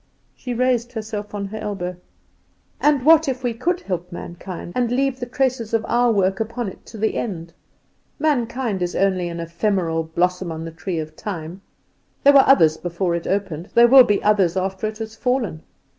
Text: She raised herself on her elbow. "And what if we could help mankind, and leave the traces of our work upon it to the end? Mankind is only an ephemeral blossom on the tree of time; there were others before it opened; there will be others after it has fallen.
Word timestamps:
She 0.35 0.55
raised 0.55 0.93
herself 0.93 1.35
on 1.35 1.45
her 1.45 1.59
elbow. 1.59 1.95
"And 2.79 3.05
what 3.05 3.27
if 3.29 3.43
we 3.43 3.53
could 3.53 3.81
help 3.81 4.11
mankind, 4.11 4.73
and 4.75 4.91
leave 4.91 5.19
the 5.19 5.27
traces 5.27 5.75
of 5.75 5.85
our 5.87 6.11
work 6.11 6.39
upon 6.39 6.69
it 6.69 6.87
to 6.87 6.97
the 6.97 7.13
end? 7.13 7.53
Mankind 8.17 8.81
is 8.81 8.95
only 8.95 9.29
an 9.29 9.39
ephemeral 9.39 10.01
blossom 10.01 10.51
on 10.51 10.65
the 10.65 10.71
tree 10.71 10.97
of 10.97 11.15
time; 11.15 11.61
there 12.23 12.33
were 12.33 12.43
others 12.47 12.77
before 12.77 13.13
it 13.13 13.27
opened; 13.27 13.69
there 13.75 13.87
will 13.87 14.03
be 14.03 14.23
others 14.23 14.57
after 14.57 14.87
it 14.87 14.97
has 14.97 15.15
fallen. 15.15 15.61